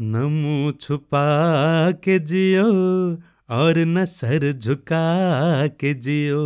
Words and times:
न 0.00 0.16
मुँह 0.16 0.72
छुपा 0.80 1.90
के 1.90 2.18
जियो 2.18 2.66
और 3.50 3.78
न 3.78 4.04
सर 4.04 4.52
झुका 4.52 5.66
के 5.66 5.94
जियो। 5.94 6.42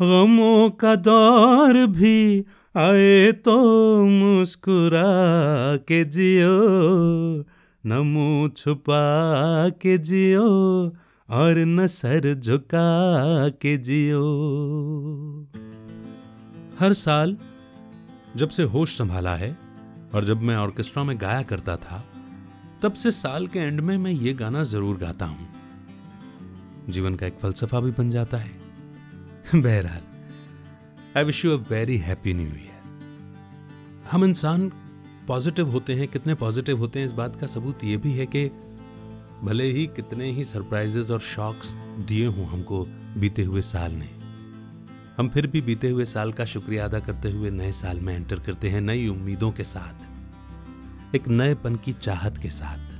गमों 0.00 0.70
का 0.70 0.94
दौर 0.94 1.86
भी 1.86 2.44
आए 2.76 3.32
तो 3.32 3.56
मुस्कुरा 4.04 5.02
के 5.76 6.04
जियो। 6.04 6.54
न 7.86 7.92
मुँह 7.92 8.48
छुपा 8.48 9.68
के 9.68 9.98
जियो 9.98 10.48
और 11.28 11.58
न 11.58 11.86
सर 11.86 12.34
झुका 12.34 13.48
के 13.48 13.76
जियो। 13.76 14.22
हर 16.80 16.92
साल 16.92 17.36
जब 18.36 18.48
से 18.48 18.62
होश 18.62 18.98
संभाला 18.98 19.34
है 19.36 19.56
और 20.14 20.24
जब 20.24 20.42
मैं 20.42 20.56
ऑर्केस्ट्रा 20.56 21.04
में 21.04 21.20
गाया 21.20 21.42
करता 21.42 21.76
था 21.76 22.04
तब 22.82 22.92
से 22.92 23.10
साल 23.10 23.46
के 23.46 23.58
एंड 23.58 23.80
में 23.80 23.96
मैं 23.98 24.10
ये 24.12 24.32
गाना 24.34 24.62
ज़रूर 24.64 24.96
गाता 24.98 25.24
हूँ। 25.24 25.48
जीवन 26.88 27.14
का 27.14 27.26
एक 27.26 27.38
फलसफा 27.38 27.80
भी 27.80 27.90
बन 27.90 28.10
जाता 28.10 28.36
है। 28.36 28.50
बहरहाल 29.54 30.02
I 31.16 31.24
wish 31.24 31.44
you 31.44 31.50
a 31.50 31.60
very 31.70 31.98
happy 31.98 32.34
new 32.34 32.46
year 32.46 32.70
हम 34.10 34.24
इंसान 34.24 34.68
पॉजिटिव 35.28 35.70
होते 35.70 35.94
हैं, 35.94 36.08
कितने 36.08 36.34
पॉजिटिव 36.34 36.78
होते 36.78 36.98
हैं, 36.98 37.06
इस 37.06 37.12
बात 37.12 37.40
का 37.40 37.46
सबूत 37.46 37.84
ये 37.84 37.96
भी 37.96 38.12
है 38.12 38.26
कि 38.26 38.44
भले 39.44 39.64
ही 39.72 39.86
कितने 39.86 40.30
ही 40.32 40.44
सरप्राइजेस 40.44 41.10
और 41.10 41.20
शॉक्स 41.20 41.72
दिए 42.06 42.26
हों 42.26 42.46
हमको 42.46 42.84
बीते 43.18 43.44
हुए 43.44 43.62
साल 43.62 43.92
ने, 43.92 44.08
हम 45.16 45.28
फिर 45.28 45.46
भी 45.46 45.60
बीते 45.60 45.90
हुए 45.90 46.04
साल 46.04 46.32
का 46.32 46.44
शुक्रिया 46.44 46.84
अदा 46.84 47.00
करते 47.00 47.30
हुए 47.30 47.50
नए 47.50 47.72
साल 47.72 48.00
में 48.00 48.14
एंटर 48.16 48.40
करते 48.40 48.70
हैं, 48.70 48.80
नई 48.80 49.08
उम्मीदों 49.08 49.52
के 49.52 49.64
साथ। 49.64 50.10
एक 51.14 51.28
नएपन 51.28 51.76
की 51.76 51.92
चाहत 51.92 52.38
के 52.38 52.50
साथ। 52.50 52.92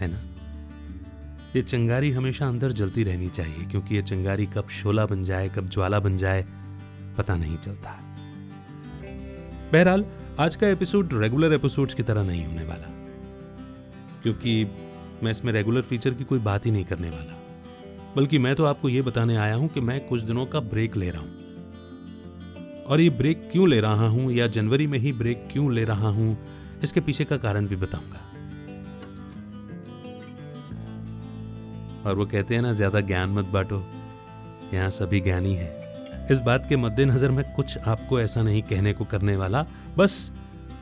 है 0.00 0.08
ना? 0.08 0.18
ये 1.56 1.62
चिंगारी 1.62 2.10
हमेशा 2.10 2.48
अंदर 2.48 2.72
जलती 2.72 3.02
रहनी 3.02 3.28
चाहिए, 3.28 3.64
क्योंकि 3.64 3.94
ये 3.94 4.02
चिंगारी 4.02 4.46
कब 4.46 4.68
शोला 4.68 5.06
बन 5.06 5.24
जाए, 5.24 5.48
कब 5.48 5.68
ज्वाला 5.68 6.00
बन 6.00 6.18
जाए, 6.18 6.46
पता 7.18 7.36
नहीं 7.36 7.56
चलता। 7.56 7.90
बहरहाल, 9.72 10.04
आज 10.40 10.56
का 10.56 10.68
एपिसोड 10.68 11.08
रेगुलर 11.12 11.52
एपिसोड्स 11.52 11.94
की 11.94 12.02
तरह 12.02 12.22
नहीं 12.22 12.46
होने 12.46 12.64
वाला। 12.64 12.86
क्योंकि 14.22 14.64
मैं 15.22 15.30
इसमें 15.30 15.52
रेगुलर 15.52 15.82
फीचर 15.82 16.14
की 16.14 16.24
कोई 16.24 16.38
बात 16.38 16.66
ही 16.66 16.70
नहीं 16.70 16.84
करने 16.84 17.10
वाला। 17.10 17.42
बल्कि 18.16 18.38
मैं 18.38 18.54
तो 18.54 18.64
आपको 18.64 18.88
यह 18.88 19.02
बताने 19.02 19.36
आया 19.36 19.54
हूँ 19.54 19.68
कि 19.68 19.80
मैं 19.80 20.06
कुछ 20.06 20.22
दिनों 20.22 20.46
का 20.46 20.60
ब्रेक 20.60 20.96
ले 20.96 21.10
रहा 21.10 21.22
हूँ। 21.22 21.38
और 22.84 23.00
ये 23.00 23.10
ब्रेक 23.10 23.48
क्यों 23.52 23.68
ले 23.68 23.80
रहा 23.80 24.08
हूँ, 24.08 24.32
या 24.32 24.46
जनवरी 24.46 24.86
में 24.86 24.98
ही 24.98 25.12
ब्रेक 25.12 25.48
क्यों 25.52 25.72
ले 25.72 25.84
रहा 25.84 26.08
हूँ 26.08 26.57
इसके 26.82 27.00
पीछे 27.00 27.24
का 27.24 27.36
कारण 27.36 27.66
भी 27.66 27.76
बताऊँगा। 27.76 28.20
और 32.06 32.14
वो 32.14 32.26
कहते 32.26 32.54
हैं 32.54 32.62
ना, 32.62 32.72
ज़्यादा 32.72 33.00
ज्ञान 33.00 33.30
मत 33.30 33.44
बांटो। 33.44 33.84
यहाँ 34.74 34.90
सभी 34.90 35.20
ज्ञानी 35.20 35.54
है। 35.54 36.26
इस 36.30 36.40
बात 36.40 36.66
के 36.68 36.76
मद्देनजर 36.76 37.30
मैं 37.30 37.44
कुछ 37.54 37.76
आपको 37.78 38.20
ऐसा 38.20 38.42
नहीं 38.42 38.62
कहने 38.62 38.92
को 38.92 39.04
करने 39.04 39.36
वाला। 39.36 39.64
बस 39.96 40.30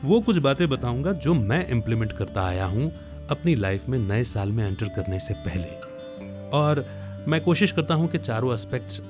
वो 0.03 0.19
कुछ 0.21 0.37
बातें 0.37 0.67
बताऊँगा 0.69 1.11
जो 1.11 1.33
मैं 1.33 1.67
इंप्लीमेंट 1.67 2.13
करता 2.13 2.45
आया 2.45 2.65
हूँ 2.65 2.91
अपनी 3.29 3.55
लाइफ 3.55 3.87
में 3.89 3.97
नए 3.99 4.23
साल 4.23 4.51
में 4.51 4.65
एंटर 4.67 4.89
करने 4.95 5.19
से 5.19 5.33
पहले। 5.45 6.49
और 6.49 6.85
मैं 7.27 7.39
कोशिश 7.43 7.71
करता 7.71 7.93
हूँ 7.93 8.07
कि 8.07 8.17
चारों 8.17 8.53
एस्पेक्ट्स 8.53 9.01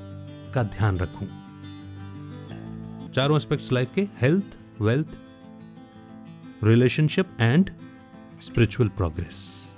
का 0.54 0.64
ध्यान 0.66 0.98
रखूँ। 0.98 1.28
चारों 3.12 3.38
एस्पेक्ट्स 3.38 3.72
लाइफ 3.72 3.94
के 3.96 4.08
health 4.22 4.58
wealth 4.82 5.18
relationship 6.63 7.27
and 7.39 7.72
spiritual 8.41 8.89
progress 8.89 9.73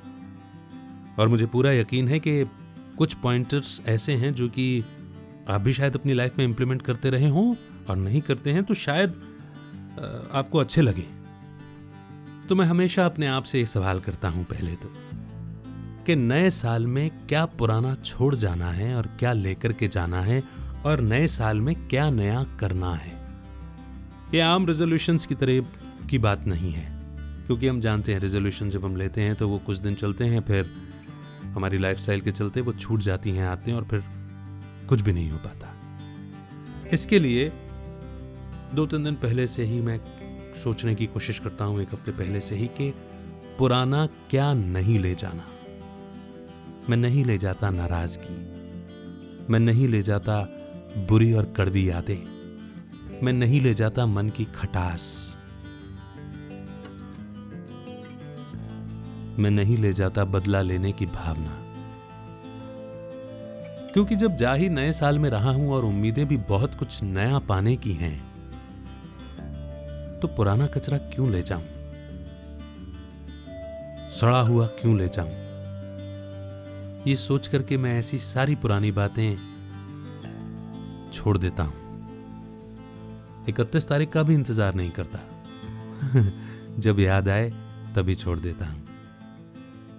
और 1.20 1.28
मुझे 1.28 1.46
पूरा 1.46 1.72
यकीन 1.72 2.08
है 2.08 2.20
कि 2.20 2.46
कुछ 2.98 3.14
पॉइंटर्स 3.14 3.82
ऐसे 3.86 4.14
हैं 4.14 4.34
जो 4.34 4.48
कि 4.48 4.84
आप 5.50 5.62
भी 5.62 5.74
शायद 5.74 5.96
अपनी 5.96 6.14
लाइफ 6.14 6.38
में 6.38 6.46
इंप्लीमेंट 6.46 6.82
करते 6.82 7.10
रहे 7.10 7.30
हों 7.30 7.56
और 7.90 7.96
नहीं 7.96 8.22
करते 8.22 8.52
हैं 8.52 8.64
तो 8.64 8.74
शायद 8.74 9.10
आपको 10.34 10.58
अच्छे 10.58 10.82
लगे। 10.82 11.08
तो 12.48 12.56
मैं 12.56 12.66
हमेशा 12.66 13.06
अपने 13.06 13.28
आप 13.28 13.44
से 13.44 13.62
एक 13.62 13.68
सवाल 13.68 14.00
करता 14.00 14.30
हूँ 14.30 14.44
पहले 14.44 14.72
तो 14.72 14.94
कि 16.06 16.16
नए 16.16 16.50
साल 16.50 16.88
में 16.88 17.28
क्या 17.28 17.46
पुराना 17.46 17.96
छोड़ 17.96 18.36
जाना 18.36 18.72
है 18.72 18.96
और 18.96 19.06
क्या 19.20 19.34
लेकर 19.34 19.74
के 19.74 19.88
जाना 19.88 20.22
है 20.22 20.44
और 20.86 21.02
नए 21.02 21.28
साल 21.28 21.62
में 21.62 21.88
क्या 21.88 22.10
नया 22.10 22.44
करना 22.60 22.94
है? 22.96 23.28
ये 24.34 24.40
आम 24.40 24.68
रेजोल्यूशंस 24.68 25.26
की 25.26 25.36
तरह 25.36 25.62
की 26.10 26.18
बात 26.18 26.46
नहीं 26.48 26.72
है। 26.72 26.88
क्योंकि 27.48 27.68
हम 27.68 27.80
जानते 27.82 28.14
हैं 28.14 28.20
रेजोल्यूशन 28.20 28.70
जब 28.70 28.86
हम 28.86 28.96
लेते 28.96 29.22
हैं 29.22 29.36
तो 29.36 29.48
वो 29.50 29.58
कुछ 29.60 29.78
दिन 29.78 29.96
चलते 29.96 30.26
हैं, 30.26 30.42
फिर 30.42 30.72
हमारी 31.46 31.78
लाइफस्टाइल 31.78 32.22
के 32.22 32.32
चलते 32.32 32.62
वो 32.62 32.74
छूट 32.74 33.00
जाती 33.00 33.32
हैं 33.32 33.48
आते 33.48 33.72
हैं 33.72 33.78
और 33.78 33.86
फिर 33.86 34.04
कुछ 34.90 35.02
भी 35.02 35.14
नहीं 35.14 35.30
हो 35.32 35.38
पाता। 35.38 35.76
इसके 36.94 37.20
लिए 37.20 37.52
दो 38.74 38.86
तीन 38.86 39.04
दिन 39.04 39.16
पहले 39.16 39.48
से 39.48 39.64
ही 39.64 39.82
मैं 39.82 40.00
सोचने 40.54 40.96
की 40.96 41.06
कोशिश 41.06 41.40
करता 41.40 41.66
हूँ, 41.66 41.82
एक 41.82 41.94
हफ़्ते 41.94 42.12
पहले 42.12 42.42
से 42.42 42.56
ही 42.56 42.68
कि 42.68 42.94
पुराना 43.58 44.06
क्या 44.30 44.54
नहीं 44.54 45.00
ले 45.00 45.16
जाना। 45.16 45.46
मैं 46.90 46.98
नहीं 46.98 47.26
ले 47.26 47.38
जाता 47.38 47.70
नाराज़गी। 47.70 48.38
मैं 49.50 49.60
नहीं 49.60 49.88
ले 49.88 50.02
जाता 50.02 50.42
बुरी 50.98 51.34
और 51.34 51.54
कड़वी 51.58 51.90
यादें। 51.90 53.20
मैं 53.24 53.34
नहीं 53.34 53.62
ले 53.62 53.74
जाता 53.74 54.06
मन 54.06 54.30
की 54.30 54.46
खटास। 54.46 55.38
मैं 59.40 59.52
नहीं 59.52 59.78
ले 59.78 59.94
जाता 59.94 60.26
बदला 60.26 60.62
लेने 60.62 60.92
की 60.92 61.06
भावना। 61.06 61.58
क्योंकि 63.94 64.16
जब 64.16 64.38
जा 64.38 64.54
ही 64.54 64.70
नए 64.70 64.92
साल 64.92 65.20
में 65.20 65.30
रहा 65.30 65.52
हूँ 65.52 65.72
और 65.74 65.86
उम्मीदें 65.86 66.28
भी 66.28 66.38
बहुत 66.38 66.76
कुछ 66.76 67.04
नया 67.04 67.40
पाने 67.40 67.76
की 67.78 67.94
हैं 67.94 68.30
तो 70.20 70.28
पुराना 70.28 70.68
कचरा 70.68 70.98
क्यों 70.98 71.32
ले 71.32 71.42
जाऊँ? 71.44 71.64
सड़ा 74.12 74.42
हुआ 74.42 74.66
क्यों 74.68 74.98
ले 74.98 75.08
जाऊँ? 75.08 75.32
ये 77.08 77.16
सोच 77.16 77.48
करके 77.48 77.78
मैं 77.78 78.00
ऐसी 78.00 78.20
सारी 78.20 78.56
पुरानी 78.56 78.92
बातें 78.92 79.38
छोड़ 81.14 81.38
देता 81.38 81.64
हूँ। 81.64 81.74
इकतीस 83.50 83.88
तारीख 83.88 84.10
का 84.10 84.24
भी 84.24 84.34
इंतज़ार 84.34 84.76
नहीं 84.76 84.92
करता। 84.92 85.20
जब 86.80 87.00
याद 87.00 87.30
आए, 87.30 87.50
तभी 87.96 88.16
छोड़ 88.16 88.40
देता 88.40 88.66
हूँ। 88.66 88.89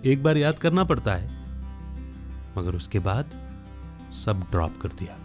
एक 0.07 0.23
बार 0.23 0.37
याद 0.37 0.59
करना 0.59 0.85
पड़ता 0.85 1.15
है। 1.15 1.29
मगर 2.59 2.75
उसके 2.75 2.99
बाद 2.99 3.31
सब 4.13 4.41
ड्रॉप 4.51 4.79
कर 4.83 4.89
दिया। 4.89 5.17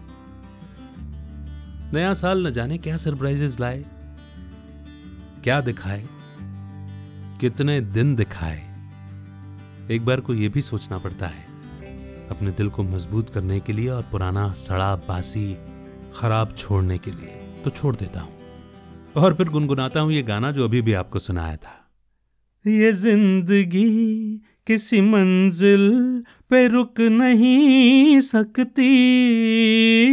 नया 1.94 2.14
साल 2.14 2.48
न 2.48 2.52
जाने 2.52 2.78
क्या 2.78 2.98
सरप्राइजेस 2.98 3.60
लाए। 3.60 3.86
क्या 5.44 5.62
दिखाए। 5.62 6.06
कितने 7.42 7.82
दिन 7.82 8.16
दिखाए। 8.16 8.58
एक 9.92 10.06
बार 10.06 10.20
को 10.20 10.34
यह 10.34 10.50
भी 10.50 10.62
सोचना 10.62 10.98
पड़ता 10.98 11.28
है। 11.28 11.44
अपने 12.30 12.52
दिल 12.52 12.70
को 12.70 12.84
मज़बूत 12.84 13.30
करने 13.30 13.60
के 13.60 13.74
लिए 13.74 13.90
और 13.90 14.02
पुराना 14.02 14.54
सड़ा 14.54 14.96
बासी 14.96 15.58
खराब 16.16 16.56
छोड़ने 16.58 16.98
के 16.98 17.12
लिए 17.12 17.62
तो 17.64 17.70
छोड़ 17.70 17.96
देता 17.96 18.20
हूँ। 18.20 18.34
और 19.16 19.34
फिर 19.34 19.50
गुनगुनाता 19.50 20.00
हूँ 20.00 20.14
ये 20.14 20.24
गाना 20.24 20.52
जो 20.52 20.64
अभी 20.64 20.82
भी 20.82 20.94
आपको 20.94 21.20
सुनाया 21.20 21.56
था। 21.56 21.92
ये 22.66 22.92
ज़िंदगी 22.92 24.42
किसी 24.68 25.02
मंजिल 25.02 25.84
पे 26.50 26.68
रुक 26.68 27.00
नहीं 27.02 28.20
सकती 28.20 28.88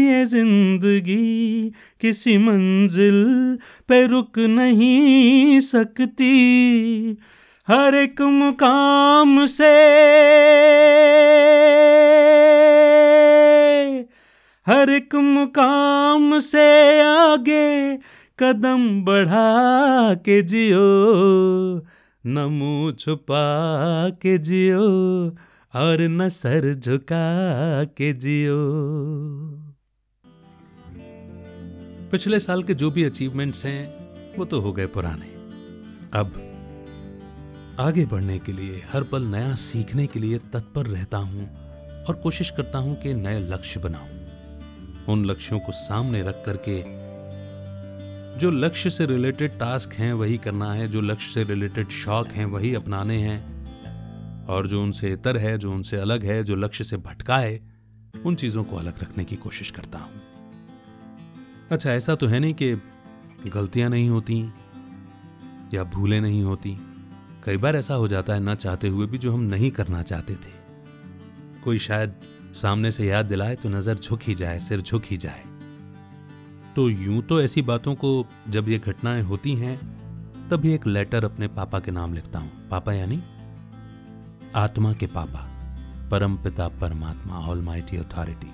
ये 0.09 0.25
ज़िंदगी। 0.25 1.73
किसी 2.01 2.39
मंजिल 2.39 3.59
पे 3.89 4.07
रुक 4.07 4.39
नहीं 4.39 5.61
सकती। 5.61 6.35
हर 7.69 7.95
एक 7.95 8.21
मुकाम 8.21 9.47
से 9.47 9.73
हर 14.67 14.91
एक 14.91 15.15
मुकाम 15.15 16.39
से 16.41 16.69
आगे 17.01 17.97
कदम 18.39 19.05
बढ़ा 19.05 20.15
के 20.15 20.43
जियो। 20.43 20.87
न 22.27 22.39
मुँह 22.39 22.93
छुपा 22.93 24.11
के 24.11 24.39
जियो 24.39 24.81
और 25.75 26.01
न 26.01 26.29
सर 26.29 26.75
झुका 26.75 27.85
के 27.85 28.13
जियो। 28.13 28.59
पिछले 32.11 32.41
साल 32.41 32.63
के 32.63 32.75
जो 32.75 32.91
भी 32.91 33.05
अचीवमेंट्स 33.05 33.67
हैं, 33.67 34.37
वो 34.39 34.45
तो 34.45 34.61
हो 34.61 34.73
गए 34.73 34.87
पुराने। 34.87 35.27
अब 36.19 36.33
आगे 37.81 38.07
बढ़ने 38.07 38.39
के 38.39 38.53
लिए, 38.53 38.83
हर 38.93 39.03
पल 39.03 39.23
नया 39.23 39.55
सीखने 39.55 40.07
के 40.07 40.21
लिए 40.21 40.39
तत्पर 40.39 40.87
रहता 40.87 41.19
हूँ 41.19 41.45
और 42.05 42.15
कोशिश 42.15 42.51
करता 42.51 42.79
हूँ 42.79 42.97
कि 42.97 43.15
नए 43.15 43.41
लक्ष्य 43.41 43.81
बनाऊँ। 43.81 44.09
उन 45.09 45.25
लक्ष्यों 45.25 45.61
को 45.61 45.73
सामने 45.73 46.23
रख 46.23 46.43
करके 46.47 47.02
जो 48.39 48.51
लक्ष्य 48.51 48.91
से 48.91 49.07
रिलेटेड 49.07 49.59
टास्क 49.59 49.93
हैं, 49.93 50.13
वही 50.13 50.39
करना 50.39 50.73
है, 50.73 50.89
जो 50.89 51.01
लक्ष्य 51.01 51.33
से 51.33 51.45
रिलेटेड 51.45 51.89
शौक 51.89 52.29
हैं, 52.29 52.45
वही 52.47 52.75
अपनाने 52.75 53.17
हैं। 53.17 54.47
और 54.47 54.67
जो 54.67 54.83
उनसे 54.83 55.13
इतर 55.13 55.37
है, 55.37 55.59
जो 55.59 55.73
उनसे 55.73 55.97
अलग 55.97 56.25
है, 56.25 56.45
जो 56.45 56.57
लक्ष्य 56.57 56.85
से 56.85 56.97
भटकाए 56.97 57.61
उन 58.27 58.35
चीज़ों 58.35 58.65
को 58.65 58.77
अलग 58.77 59.03
रखने 59.03 59.25
की 59.25 59.37
कोशिश 59.37 59.71
करता 59.71 59.99
हूँ। 59.99 60.21
अच्छा 61.71 61.93
ऐसा 61.93 62.15
तो 62.15 62.27
है 62.27 62.41
नहीं 62.41 62.55
कि 62.55 62.73
गलतियाँ 63.49 63.91
नहीं 63.91 64.09
होती 64.09 64.41
या 65.75 65.85
भूलें 65.85 66.21
नहीं 66.21 66.43
होती। 66.43 66.77
कई 67.45 67.57
बार 67.57 67.77
ऐसा 67.77 67.95
हो 67.95 68.09
जाता 68.09 68.35
है 68.35 68.41
ना 68.41 68.55
चाहते 68.55 68.89
हुए 68.89 69.07
भी 69.07 69.19
जो 69.19 69.33
हम 69.33 69.41
नहीं 69.41 69.71
करना 69.71 70.03
चाहते 70.03 70.35
थे। 70.35 70.53
कोई 71.65 71.79
शायद 71.79 72.15
सामने 72.55 72.91
से 72.91 73.07
याद 73.07 73.27
दिलाए 73.27 73.57
तो 73.57 73.69
नज़र 73.69 73.95
झुक 73.95 74.21
ही 74.23 74.35
जाए, 74.35 74.59
सिर 74.59 74.81
झुक 74.81 75.03
ही 75.07 75.17
जाए। 75.17 75.43
तो 76.77 76.89
यूँ 76.89 77.23
तो 77.23 77.43
ऐसी 77.43 77.63
बातों 77.63 77.95
को 77.95 78.27
जब 78.49 78.69
ये 78.69 78.79
घटनाएँ 78.79 79.23
होती 79.23 79.55
हैं, 79.55 79.77
तभी 80.49 80.73
एक 80.73 80.87
लेटर 80.87 81.25
अपने 81.25 81.49
पापा 81.49 81.81
के 81.81 81.91
नाम 81.91 82.15
लिखता 82.15 82.39
हूँ। 82.39 82.69
पापा 82.69 82.93
यानी? 82.93 83.23
आत्मा 84.57 84.93
के 84.93 85.07
पापा, 85.07 85.49
परम 86.11 86.37
पिता, 86.37 86.69
परमात्मा 86.69 87.35
ऑलमाइटी 87.35 87.97
अथॉरिटी 87.97 88.51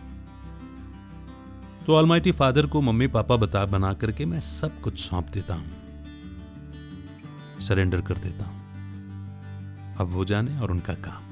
तो 1.86 1.94
ऑलमाइटी 1.94 2.32
फादर 2.32 2.66
को 2.66 2.80
मम्मी 2.80 3.06
पापा 3.06 3.36
बता, 3.36 3.64
बना 3.64 3.92
करके 3.92 4.24
मैं 4.26 4.40
सब 4.40 4.80
कुछ 4.80 4.98
सौंप 5.00 5.28
देता 5.28 5.54
हूँ। 5.54 5.70
सरेंडर 7.60 8.00
कर 8.00 8.18
देता 8.18 8.44
हूँ। 8.44 8.58
अब 9.96 10.06
वो 10.08 10.24
जाने 10.24 10.58
और 10.58 10.70
उनका 10.70 10.94
काम। 10.94 11.22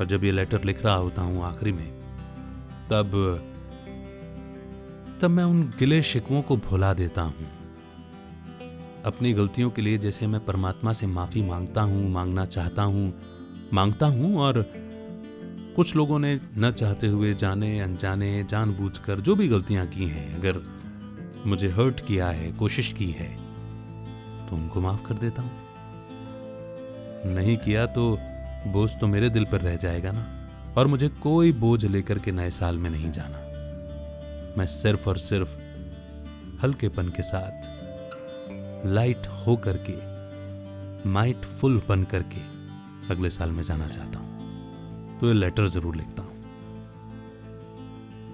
और 0.00 0.06
जब 0.06 0.24
ये 0.24 0.32
लेटर 0.32 0.64
लिख 0.64 0.84
रहा 0.84 0.94
होता 0.94 1.22
हूँ 1.22 1.44
आखिरी 1.44 1.72
में, 1.72 1.92
तब 2.90 3.10
तब 5.20 5.30
मैं 5.30 5.44
उन 5.44 5.62
गिले 5.78 6.02
शिकवों 6.02 6.40
को 6.42 6.56
भुला 6.56 6.92
देता 6.94 7.22
हूँ। 7.22 7.46
अपनी 9.04 9.32
गलतियों 9.32 9.70
के 9.70 9.82
लिए 9.82 9.98
जैसे 9.98 10.26
मैं 10.26 10.44
परमात्मा 10.44 10.92
से 10.92 11.06
माफ़ी 11.06 11.42
माँगता 11.42 11.82
हूँ, 11.82 12.10
मांगना 12.10 12.44
चाहता 12.46 12.82
हूँ, 12.82 13.12
माँगता 13.72 14.06
हूँ 14.06 14.36
और 14.38 14.62
कुछ 15.76 15.94
लोगों 15.96 16.18
ने 16.18 16.38
न 16.58 16.70
चाहते 16.70 17.06
हुए 17.06 17.32
जाने, 17.34 17.78
अनजाने, 17.80 18.44
जानबूझकर 18.44 19.20
जो 19.20 19.34
भी 19.36 19.48
गलतियाँ 19.48 19.86
की 19.86 20.04
हैं, 20.04 20.34
अगर 20.34 20.62
मुझे 21.46 21.68
हर्ट 21.68 22.06
किया 22.06 22.28
है, 22.28 22.52
कोशिश 22.52 22.92
की 22.92 23.10
है 23.10 23.28
तो 24.48 24.56
उनको 24.56 24.80
माफ़ 24.80 25.02
कर 25.08 25.14
देता 25.14 25.42
हूँ। 25.42 25.50
नहीं 27.34 27.56
किया 27.56 27.86
तो 27.88 28.10
बोझ 28.66 28.90
तो 29.00 29.06
मेरे 29.06 29.30
दिल 29.30 29.44
पर 29.44 29.60
रह 29.60 29.76
जाएगा 29.76 30.12
ना, 30.12 30.26
और 30.76 30.86
मुझे 30.86 31.08
कोई 31.22 31.52
बोझ 31.54 31.84
लेकर 31.84 32.18
के 32.18 32.32
नए 32.32 32.50
साल 32.52 32.78
में 32.78 32.90
नहीं 32.90 33.10
जाना। 33.10 33.44
मैं 34.58 34.66
सिर्फ़ 34.66 35.08
और 35.08 35.18
सिर्फ़ 35.18 35.56
हल्केपन 36.62 37.08
के 37.08 37.22
साथ 37.22 38.86
लाइट 38.86 39.26
हो 39.46 39.56
करके 39.56 39.96
माइट 41.10 41.44
फुल 41.60 41.82
बन 41.88 42.04
करके 42.04 42.40
अगले 43.10 43.30
साल 43.30 43.50
में 43.50 43.62
जाना 43.62 43.88
चाहता 43.88 44.18
हूँ। 44.18 44.26
तो 45.20 45.26
ये 45.26 45.32
लेटर 45.32 45.66
ज़रूर 45.66 45.96
लिखता 45.96 46.22
हूँ। 46.22 46.36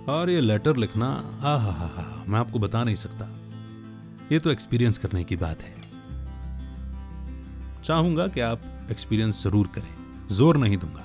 और 0.08 0.30
ये 0.30 0.40
लेटर 0.40 0.76
लिखना 0.76 1.06
आ 1.42 1.56
हा 1.56 1.72
हा 1.72 1.86
हा 1.86 2.24
मैं 2.28 2.38
आपको 2.40 2.58
बता 2.58 2.84
नहीं 2.84 2.94
सकता। 2.94 3.28
ये 4.32 4.38
तो 4.38 4.50
एक्सपीरियंस 4.50 4.98
करने 4.98 5.24
की 5.24 5.36
बात 5.36 5.62
है। 5.62 5.74
चाहूँगा 7.84 8.26
कि 8.28 8.40
आप 8.40 8.60
एक्सपीरियंस 8.90 9.42
ज़रूर 9.42 9.66
करें। 9.66 10.28
ज़ोर 10.28 10.56
नहीं 10.56 10.76
दूँगा। 10.76 11.04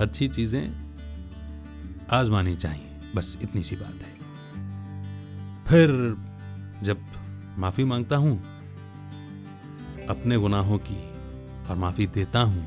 अच्छी 0.00 0.28
चीज़ें 0.28 0.64
आजमानी 2.10 2.54
चाहिए। 2.56 2.93
बस 3.14 3.38
इतनी 3.42 3.62
सी 3.62 3.76
बात 3.76 4.02
है। 4.02 4.12
फिर 5.64 5.90
जब 6.82 7.04
माफ़ी 7.58 7.84
माँगता 7.84 8.16
हूँ, 8.16 8.36
अपने 10.08 10.36
गुनाहों 10.36 10.78
की 10.78 11.00
और 11.70 11.76
माफ़ी 11.76 12.06
देता 12.06 12.40
हूँ, 12.40 12.66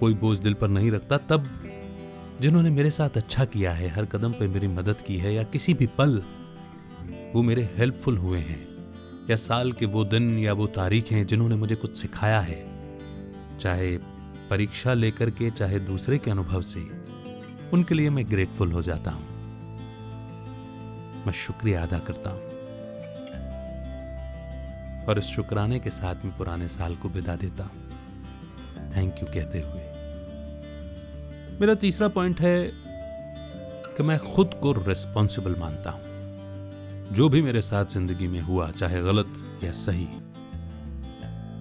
कोई 0.00 0.14
बोझ 0.14 0.38
दिल 0.38 0.54
पर 0.54 0.68
नहीं 0.68 0.90
रखता, 0.90 1.16
तब 1.18 1.46
जिन्होंने 2.40 2.70
मेरे 2.70 2.90
साथ 2.90 3.16
अच्छा 3.16 3.44
किया 3.44 3.72
है, 3.72 3.88
हर 3.88 4.06
कदम 4.06 4.32
पे 4.32 4.48
मेरी 4.48 4.68
मदद 4.68 5.00
की 5.00 5.16
है, 5.16 5.34
या 5.34 5.42
किसी 5.42 5.74
भी 5.74 5.86
पल 5.98 6.22
वो 7.34 7.42
मेरे 7.42 7.68
हेल्पफुल 7.76 8.16
हुए 8.18 8.38
हैं, 8.38 8.66
या 9.30 9.36
साल 9.36 9.72
के 9.72 9.86
वो 9.86 10.04
दिन 10.04 10.38
या 10.38 10.52
वो 10.52 10.66
तारीख 10.66 11.10
हैं 11.12 11.26
जिन्होंने 11.26 11.56
मुझे 11.56 11.74
कुछ 11.74 11.98
सिखाया 11.98 12.40
है, 12.40 12.62
चाहे 13.58 13.96
परीक्षा 14.50 14.94
लेकर 14.94 15.30
के, 15.30 15.50
चाहे 15.50 15.80
दूसरे 15.80 16.18
के 16.18 16.30
अनुभव 16.30 16.60
से, 16.60 16.80
उनके 17.72 17.94
लिए 17.94 18.10
मैं 18.10 18.24
ग्रेटफुल 18.30 18.72
हो 18.72 18.82
जाता 18.82 19.10
हूँ। 19.10 19.29
मैं 21.26 21.32
शुक्रिया 21.32 21.82
अदा 21.82 21.98
करता 21.98 22.30
हूँ। 22.30 22.48
और 25.06 25.18
इस 25.18 25.24
शुक्राने 25.24 25.78
के 25.78 25.90
साथ 25.90 26.24
में 26.24 26.36
पुराने 26.36 26.68
साल 26.68 26.96
को 26.96 27.08
विदा 27.08 27.36
देता 27.36 27.64
हूँ। 27.64 27.88
थैंक 28.96 29.14
यू 29.14 29.26
कहते 29.26 29.60
हुए। 29.60 29.80
मेरा 31.60 31.74
तीसरा 31.74 32.08
पॉइंट 32.08 32.40
है 32.40 32.70
कि 33.96 34.02
मैं 34.02 34.18
खुद 34.18 34.54
को 34.54 34.72
रिस्पॉन्सिबल 34.72 35.56
मानता 35.56 35.90
हूँ। 35.90 36.02
जो 37.12 37.28
भी 37.28 37.42
मेरे 37.42 37.62
साथ 37.62 37.84
ज़िंदगी 37.84 38.28
में 38.28 38.40
हुआ, 38.40 38.70
चाहे 38.70 39.02
गलत 39.02 39.32
या 39.64 39.72
सही, 39.72 40.08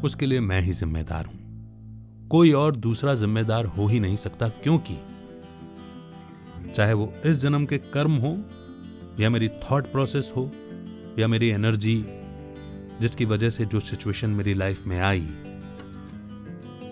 उसके 0.03 0.25
लिए 0.25 0.39
मैं 0.39 0.61
ही 0.61 0.73
जिम्मेदार 0.73 1.25
हूँ। 1.25 2.27
कोई 2.27 2.51
और 2.51 2.75
दूसरा 2.75 3.13
जिम्मेदार 3.13 3.65
हो 3.65 3.87
ही 3.87 3.99
नहीं 3.99 4.15
सकता, 4.15 4.49
क्योंकि 4.49 4.97
चाहे 6.73 6.93
वो 6.93 7.13
इस 7.25 7.37
जन्म 7.37 7.65
के 7.65 7.77
कर्म 7.77 8.15
हो 8.17 8.37
या 9.19 9.29
मेरी 9.29 9.49
थॉट 9.49 9.91
प्रोसेस 9.91 10.31
हो, 10.35 10.51
या 11.19 11.27
मेरी 11.27 11.49
एनर्जी 11.49 12.05
जिसकी 13.01 13.25
वजह 13.25 13.49
से 13.49 13.65
जो 13.65 13.79
सिचुएशन 13.79 14.29
मेरी 14.29 14.53
लाइफ 14.53 14.87
में 14.87 14.99
आई, 14.99 15.27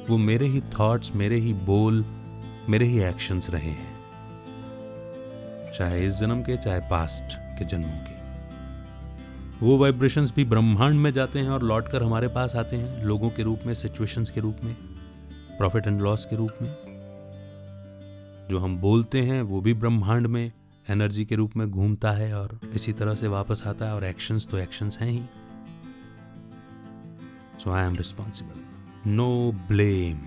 वो 0.09 0.18
मेरे 0.18 0.47
ही 0.47 0.62
थॉट्स 0.79 1.15
मेरे 1.15 1.35
ही 1.35 1.53
बोल, 1.53 2.06
मेरे 2.69 2.85
ही 2.85 3.00
एक्शंस 3.00 3.50
रहे 3.50 3.69
हैं। 3.69 3.95
चाहे 5.74 6.07
इस 6.07 6.13
जन्म 6.13 6.41
के, 6.41 6.57
चाहे 6.57 6.79
पास्ट 6.79 7.38
के 7.59 7.65
जन्मों 7.65 7.97
के। 8.00 9.65
वो 9.65 9.77
वाइब्रेशंस 9.77 10.33
भी 10.35 10.45
ब्रह्मांड 10.45 11.00
में 11.00 11.12
जाते 11.12 11.39
हैं 11.39 11.50
और 11.50 11.63
लौटकर 11.63 12.03
हमारे 12.03 12.27
पास 12.27 12.56
आते 12.56 12.75
हैं, 12.75 13.03
लोगों 13.03 13.29
के 13.29 13.44
रूप 13.44 13.59
में 13.65 13.74
सिचुएशंस 13.74 14.29
के 14.29 14.41
रूप 14.41 14.57
में 14.63 14.74
प्रॉफिट 15.57 15.88
एंड 15.88 16.01
लॉस 16.01 16.25
के 16.25 16.35
रूप 16.35 16.51
में। 16.62 16.75
जो 18.50 18.59
हम 18.59 18.77
बोलते 18.77 19.21
हैं, 19.21 19.41
वो 19.41 19.62
भी 19.62 19.74
ब्रह्मांड 19.74 20.27
में 20.27 20.51
एनर्जी 20.89 21.25
के 21.25 21.36
रूप 21.36 21.56
में 21.57 21.69
घूमता 21.69 22.12
है 22.12 22.34
और 22.34 22.60
इसी 22.74 22.94
तरह 22.94 23.16
से 23.16 23.28
वापस 23.28 23.62
आता 23.68 23.86
है 23.86 23.94
और 23.94 24.04
एक्शंस 24.04 24.48
तो 24.48 24.57
एक्शंस 24.57 24.98
हैं 25.00 25.10
ही। 25.10 25.22
So 27.60 27.72
I 27.72 27.86
am 27.86 27.95
responsible 27.95 29.10
no 29.10 29.51
blame 29.51 30.20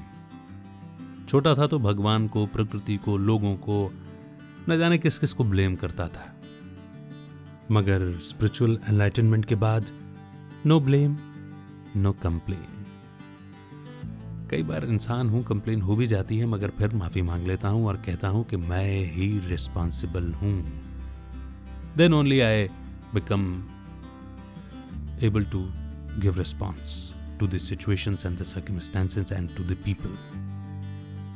छोटा 1.28 1.54
था 1.54 1.66
तो 1.66 1.78
भगवान 1.78 2.28
को, 2.28 2.46
प्रकृति 2.46 2.96
को, 2.96 3.16
लोगों 3.16 3.56
को, 3.56 3.92
न 4.68 4.78
जाने 4.78 4.98
किस 4.98 5.18
किस 5.18 5.32
को 5.32 5.44
ब्लेम 5.44 5.74
करता 5.76 6.08
था। 6.08 6.26
मगर 7.70 8.18
स्पिरिचुअल 8.18 8.78
एनलाइटनमेंट 8.88 9.44
के 9.44 9.54
बाद 9.54 9.86
नो 10.66 10.80
ब्लेम 10.80 11.16
नो 11.96 12.12
कंप्लेन 12.12 12.79
कई 14.50 14.62
बार 14.62 14.84
इंसान 14.84 15.28
हूँ 15.30 15.42
कंप्लेन 15.44 15.82
हो 15.82 15.96
भी 15.96 16.06
जाती 16.06 16.38
है, 16.38 16.46
मगर 16.46 16.70
फिर 16.78 16.94
माफ़ी 16.94 17.22
मांग 17.22 17.46
लेता 17.46 17.68
हूँ 17.68 17.86
और 17.88 17.96
कहता 18.06 18.28
हूँ 18.28 18.44
कि 18.44 18.56
मैं 18.56 19.12
ही 19.12 19.28
रिस्पॉन्सिबल 19.46 20.32
हूँ। 20.32 20.54
Then 21.96 22.14
only 22.14 22.40
I 22.40 22.64
become 23.14 23.44
able 25.22 25.44
to 25.44 25.60
give 26.20 26.38
response 26.38 27.12
to 27.40 27.46
the 27.46 27.58
situations 27.58 28.26
and 28.26 28.42
and 29.32 29.56
to 29.56 29.64
the 29.64 29.76
people 29.84 30.16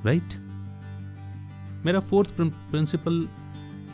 right 0.07 0.35
मेरा 1.87 2.01
फोर्थ 2.01 2.31
प्रिंसिपल 2.41 3.27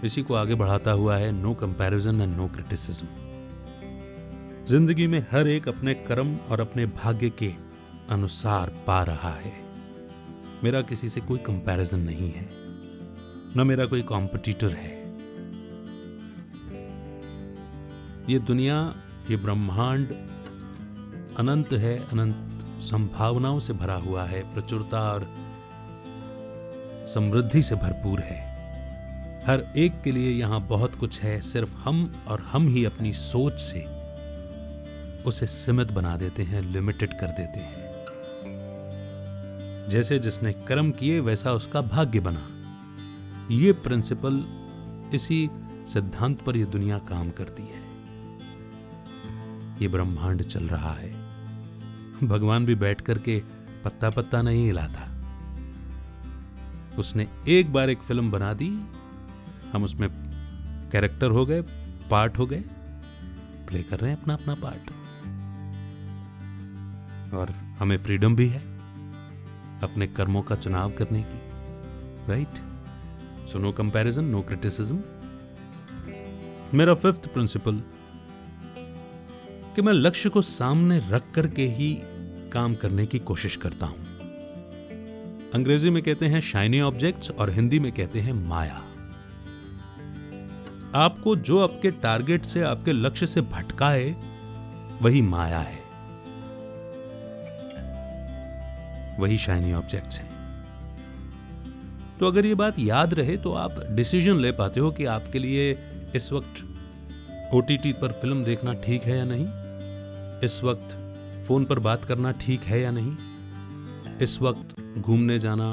इसी 0.04 0.22
को 0.22 0.34
आगे 0.34 0.54
बढ़ाता 0.54 0.90
हुआ 0.90 1.16
है 1.16 1.32
no 1.32 1.54
comparison 1.54 2.20
and 2.20 2.36
no 2.36 2.46
criticism 2.48 3.08
ज़िंदगी 4.66 5.06
में 5.06 5.20
हर 5.32 5.48
एक 5.48 5.68
अपने 5.68 5.94
कर्म 5.94 6.36
और 6.50 6.60
अपने 6.60 6.86
भाग्य 6.86 7.30
के 7.30 7.52
अनुसार 8.10 8.84
पा 8.86 9.02
रहा 9.02 9.30
है। 9.30 9.52
मेरा 10.64 10.82
किसी 10.82 11.08
से 11.08 11.20
कोई 11.20 11.38
कंपैरिजन 11.38 11.98
नहीं 11.98 12.32
है। 12.32 12.48
न 13.56 13.64
मेरा 13.66 13.86
कोई 13.86 14.02
कॉम्पिटिटर 14.02 14.68
है। 14.68 15.00
ये 18.32 18.38
दुनिया, 18.38 19.02
ये 19.30 19.36
ब्रह्मांड 19.36 20.08
अनंत 21.36 21.72
है, 21.72 21.98
अनंत 21.98 22.64
संभावनाओं 22.80 23.58
से 23.58 23.72
भरा 23.72 23.94
हुआ 23.94 24.24
है, 24.24 24.54
प्रचुरता 24.54 25.00
और 25.00 25.36
समृद्धि 27.06 27.62
से 27.62 27.74
भरपूर 27.74 28.20
है। 28.20 28.50
हर 29.46 29.72
एक 29.76 30.02
के 30.02 30.12
लिए 30.12 30.30
यहाँ 30.30 30.60
बहुत 30.60 30.94
कुछ 30.94 31.20
है, 31.20 31.40
सिर्फ़ 31.40 31.74
हम 31.74 32.14
और 32.28 32.40
हम 32.40 32.68
ही 32.68 32.84
अपनी 32.84 33.12
सोच 33.12 33.60
से 33.60 34.00
उसे 35.22 35.46
सीमित 35.46 35.92
बना 35.92 36.16
देते 36.16 36.42
हैं 36.42 36.62
लिमिटेड 36.62 37.18
कर 37.18 37.26
देते 37.26 37.60
हैं। 37.60 37.79
जैसे 39.90 40.18
जिसने 40.18 40.52
कर्म 40.52 40.90
किए, 40.90 41.20
वैसा 41.20 41.52
उसका 41.52 41.80
भाग्य 41.80 42.20
बना। 42.20 42.48
ये 43.50 43.72
प्रिंसिपल 43.72 44.44
इसी 45.14 45.50
सिद्धांत 45.86 46.42
पर 46.42 46.56
यह 46.56 46.64
दुनिया 46.64 46.98
काम 46.98 47.30
करती 47.30 47.62
है। 47.62 47.80
ये 49.82 49.88
ब्रह्मांड 49.88 50.42
चल 50.42 50.64
रहा 50.64 50.92
है। 50.92 51.10
भगवान 52.22 52.66
भी 52.66 52.74
बैठ 52.74 53.00
करके 53.00 53.42
पत्ता 53.84 54.10
पत्ता 54.10 54.42
नहीं 54.42 54.66
हिलाता। 54.66 55.06
उसने 56.98 57.28
एक 57.48 57.72
बार 57.72 57.90
एक 57.90 57.98
फ़िल्म 57.98 58.30
बना 58.30 58.52
दी। 58.54 58.68
हम 59.72 59.84
उसमें 59.84 60.08
कैरेक्टर 60.92 61.30
हो 61.30 61.46
गए 61.46 61.62
पार्ट 62.10 62.38
हो 62.38 62.46
गए। 62.46 62.60
प्ले 63.68 63.82
कर 63.82 64.00
रहे 64.00 64.10
हैं 64.10 64.22
अपना 64.22 64.34
अपना 64.34 64.54
पार्ट 64.54 64.90
और 67.34 67.50
हमें 67.50 67.98
फ्रीडम 67.98 68.36
भी 68.36 68.48
है। 68.48 68.79
अपने 69.82 70.06
कर्मों 70.06 70.42
का 70.42 70.56
चुनाव 70.56 70.92
करने 70.92 71.22
की 71.22 71.40
right 72.28 72.58
so 73.48 73.58
no 73.58 73.72
comparison 73.72 74.24
no 74.24 74.42
criticism 74.42 75.02
मेरा 76.74 76.94
फिफ्थ 76.94 77.32
प्रिंसिपल 77.32 77.82
कि 79.74 79.82
मैं 79.82 79.92
लक्ष्य 79.92 80.28
को 80.28 80.42
सामने 80.42 80.98
रख 81.10 81.30
करके 81.34 81.66
ही 81.66 82.02
काम 82.52 82.74
करने 82.74 83.06
की 83.06 83.18
कोशिश 83.18 83.56
करता 83.56 83.86
हूँ। 83.86 83.98
अंग्रेज़ी 85.54 85.90
में 85.90 86.02
कहते 86.02 86.26
हैं 86.26 86.40
शाइनी 86.40 86.80
ऑब्जेक्ट्स 86.80 87.30
और 87.30 87.50
हिंदी 87.50 87.78
में 87.78 87.92
कहते 87.92 88.20
हैं 88.20 88.32
माया। 88.32 88.82
आपको 90.94 91.36
जो 91.36 91.60
आपके 91.60 91.90
टारगेट 91.90 92.44
से, 92.44 92.60
आपके 92.60 92.92
लक्ष्य 92.92 93.26
से 93.26 93.40
भटकाए, 93.40 94.16
वही 95.02 95.22
माया 95.22 95.58
है। 95.58 95.79
वही 99.20 99.38
शाइनी 99.38 99.72
ऑब्जेक्ट्स 99.72 100.18
हैं। 100.18 100.28
तो 102.20 102.26
अगर 102.26 102.46
ये 102.46 102.54
बात 102.54 102.78
याद 102.78 103.14
रहे 103.14 103.36
तो 103.36 103.52
आप 103.52 103.78
डिसीज़न 103.90 104.36
ले 104.36 104.52
पाते 104.52 104.80
हो 104.80 104.90
कि 104.90 105.04
आपके 105.04 105.38
लिए 105.38 105.70
इस 106.16 106.32
वक्त 106.32 106.66
ओटीटी 107.54 107.92
पर 107.92 108.12
फ़िल्म 108.12 108.44
देखना 108.44 108.72
ठीक 108.74 109.02
है 109.02 109.16
या 109.18 109.24
नहीं? 109.24 109.46
इस 110.44 110.60
वक्त 110.64 110.96
फ़ोन 111.48 111.64
पर 111.64 111.78
बात 111.78 112.04
करना 112.04 112.32
ठीक 112.32 112.62
है 112.62 112.80
या 112.80 112.90
नहीं? 112.90 113.16
इस 114.18 114.40
वक्त 114.40 114.80
घूमने 114.98 115.38
जाना 115.38 115.70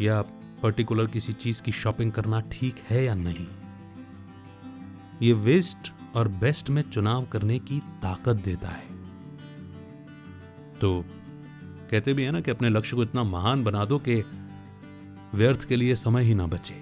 या 0.00 0.20
पर्टिकुलर 0.62 1.06
किसी 1.06 1.32
चीज़ 1.32 1.62
की 1.62 1.72
शॉपिंग 1.72 2.12
करना 2.12 2.40
ठीक 2.52 2.82
है 2.90 3.04
या 3.04 3.14
नहीं? 3.14 3.46
ये 5.22 5.32
वेस्ट 5.32 5.92
और 6.16 6.28
बेस्ट 6.28 6.70
में 6.70 6.82
चुनाव 6.82 7.24
करने 7.24 7.58
की 7.58 7.78
ताकत 8.02 8.42
देता 8.44 8.68
है। 8.68 8.94
तो 10.80 11.04
कहते 11.90 12.12
भी 12.12 12.24
है 12.24 12.30
ना 12.30 12.40
कि 12.40 12.50
अपने 12.50 12.68
लक्ष्य 12.70 12.96
को 12.96 13.02
इतना 13.02 13.22
महान 13.24 13.64
बना 13.64 13.84
दो 13.84 13.98
कि 13.98 14.22
व्यर्थ 15.34 15.64
के 15.68 15.76
लिए 15.76 15.94
समय 15.96 16.22
ही 16.22 16.34
ना 16.34 16.46
बचे। 16.46 16.74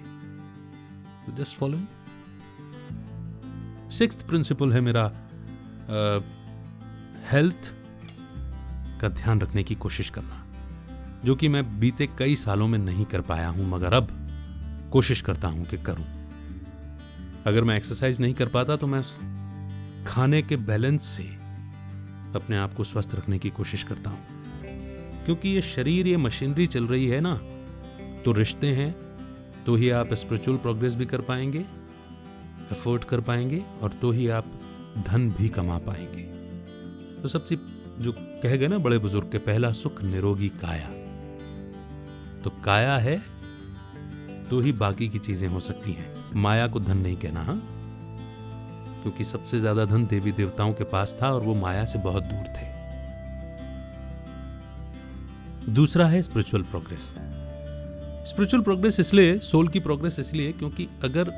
जस्ट 1.33 1.57
फॉलोइंग 1.57 1.85
सिक्स 3.91 4.23
प्रिंसिपल 4.23 4.73
है 4.73 4.79
मेरा 4.81 5.05
हेल्थ 7.31 7.71
का 9.01 9.09
ध्यान 9.11 9.41
रखने 9.41 9.63
की 9.63 9.75
कोशिश 9.77 10.09
करना, 10.09 10.43
जो 11.25 11.35
कि 11.35 11.47
मैं 11.49 11.79
बीते 11.79 12.07
कई 12.17 12.35
सालों 12.35 12.67
में 12.67 12.77
नहीं 12.79 13.05
कर 13.05 13.21
पाया 13.21 13.47
हूँ, 13.49 13.69
मगर 13.69 13.93
अब 13.93 14.07
कोशिश 14.93 15.21
करता 15.21 15.47
हूँ 15.47 15.65
कि 15.65 15.77
करूँ। 15.79 16.05
अगर 17.45 17.63
मैं 17.63 17.75
एक्सरसाइज 17.77 18.19
नहीं 18.21 18.33
कर 18.33 18.47
पाता 18.49 18.75
तो 18.75 18.87
मैं 18.87 19.01
खाने 20.07 20.41
के 20.41 20.55
बैलेंस 20.57 21.05
से 21.07 21.23
अपने 22.35 22.57
आप 22.57 22.73
को 22.73 22.83
स्वस्थ 22.83 23.15
रखने 23.15 23.37
की 23.39 23.49
कोशिश 23.49 23.83
करता 23.83 24.09
हूँ। 24.09 24.34
क्योंकि 25.25 25.49
ये 25.49 25.61
शरीर, 25.61 26.07
ये 26.07 26.17
मशीनरी 26.17 26.67
चल 26.67 26.87
रही 26.87 27.07
है 27.07 27.19
ना। 27.21 27.33
तो 28.25 28.31
रिश्ते 28.31 28.67
हैं 28.67 28.93
तो 29.65 29.75
ही 29.75 29.89
आप 29.89 30.13
स्पिरिचुअल 30.13 30.57
प्रोग्रेस 30.57 30.95
भी 30.95 31.05
कर 31.05 31.21
पाएँगे 31.21 31.59
एफर्ट 32.71 33.03
कर 33.03 33.21
पाएँगे 33.21 33.61
और 33.83 33.89
तो 33.91 34.11
ही 34.11 34.27
आप 34.27 34.51
धन 35.07 35.29
भी 35.29 35.49
कमा 35.49 35.77
पाएँगे। 35.77 36.23
तो 37.21 37.27
सबसे 37.27 37.57
जो 37.99 38.11
कह 38.43 38.55
गए 38.55 38.67
ना 38.67 38.77
बड़े 38.77 38.97
बुज़ुर्ग 38.97 39.31
के, 39.31 39.37
पहला 39.37 39.71
सुख 39.71 40.03
निरोगी 40.03 40.49
काया। 40.49 40.89
तो 42.43 42.49
काया 42.65 42.97
है 42.97 43.17
तो 44.49 44.59
ही 44.59 44.71
बाकी 44.71 45.09
की 45.09 45.19
चीज़ें 45.19 45.47
हो 45.47 45.59
सकती 45.59 45.91
हैं। 45.91 46.13
माया 46.35 46.67
को 46.67 46.79
धन 46.79 46.97
नहीं 46.97 47.15
कहना, 47.15 47.43
हा? 47.43 47.53
क्योंकि 49.01 49.23
सबसे 49.23 49.59
ज़्यादा 49.59 49.85
धन 49.85 50.05
देवी 50.05 50.31
देवताओं 50.31 50.73
के 50.73 50.83
पास 50.83 51.17
था 51.21 51.31
और 51.31 51.41
वो 51.41 51.55
माया 51.55 51.85
से 51.85 51.99
बहुत 51.99 52.23
दूर 52.23 52.47
थे। 52.47 52.74
दूसरा 55.69 56.07
है 56.07 56.21
स्पिरिचुअल 56.21 56.63
प्रोग्रेस 56.63 57.03
स्पिरिचुअल 58.29 58.63
प्रोग्रेस 58.63 58.99
इसलिए 58.99 59.37
सोल 59.39 59.67
की 59.67 59.79
प्रोग्रेस 59.79 60.19
इसलिए 60.19 60.51
क्योंकि 60.51 60.87
अगर 61.03 61.33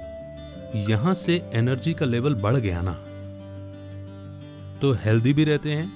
यहाँ 0.75 1.13
से 1.13 1.51
एनर्जी 1.53 1.93
का 1.93 2.05
लेवल 2.05 2.35
बढ़ 2.35 2.55
गया 2.55 2.81
ना 2.81 2.93
तो 4.81 4.93
हेल्दी 4.93 5.33
भी 5.33 5.43
रहते 5.43 5.71
हैं, 5.71 5.91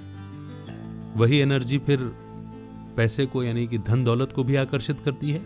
वही 1.16 1.38
एनर्जी 1.38 1.78
फिर 1.78 2.00
पैसे 2.98 3.26
को 3.26 3.44
यानी 3.44 3.68
कि 3.68 3.78
धन 3.78 4.04
दौलत 4.04 4.34
को 4.36 4.44
भी 4.44 4.56
आकर्षित 4.56 4.98
करती 5.06 5.32
है 5.32 5.42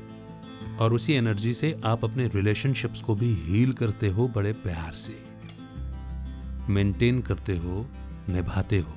और 0.79 0.93
उसी 0.93 1.13
एनर्जी 1.13 1.53
से 1.53 1.81
आप 1.85 2.05
अपने 2.05 2.27
रिलेशनशिप्स 2.27 3.01
को 3.01 3.15
भी 3.15 3.33
हील 3.33 3.73
करते 3.73 4.07
हो 4.07 4.27
बड़े 4.27 4.53
प्यार 4.53 4.93
से. 4.93 5.17
मेंटेन 6.69 7.21
करते 7.21 7.57
हो, 7.57 7.85
निभाते 8.29 8.79
हो. 8.79 8.93